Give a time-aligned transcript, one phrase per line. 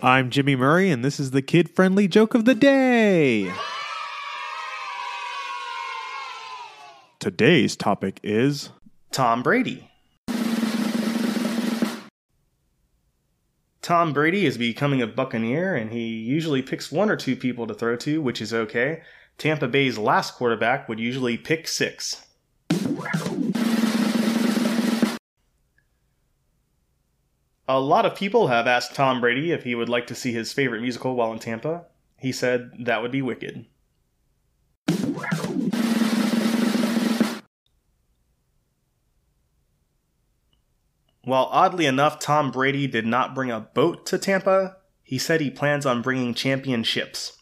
[0.00, 3.52] I'm Jimmy Murray, and this is the kid friendly joke of the day.
[7.18, 8.70] Today's topic is
[9.10, 9.90] Tom Brady.
[13.82, 17.74] Tom Brady is becoming a Buccaneer, and he usually picks one or two people to
[17.74, 19.02] throw to, which is okay.
[19.36, 22.24] Tampa Bay's last quarterback would usually pick six.
[27.70, 30.54] A lot of people have asked Tom Brady if he would like to see his
[30.54, 31.84] favorite musical while in Tampa.
[32.16, 33.66] He said that would be wicked.
[41.24, 45.50] While oddly enough, Tom Brady did not bring a boat to Tampa, he said he
[45.50, 47.36] plans on bringing championships.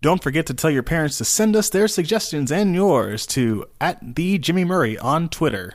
[0.00, 4.16] Don't forget to tell your parents to send us their suggestions and yours to at
[4.16, 5.74] the Jimmy Murray on Twitter.